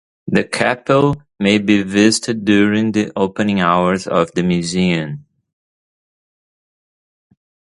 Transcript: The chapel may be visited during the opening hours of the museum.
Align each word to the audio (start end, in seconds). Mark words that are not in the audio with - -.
The 0.25 0.43
chapel 0.45 1.21
may 1.39 1.59
be 1.59 1.83
visited 1.83 2.43
during 2.43 2.91
the 2.91 3.11
opening 3.15 3.59
hours 3.61 4.07
of 4.07 4.31
the 4.31 4.41
museum. 4.41 5.27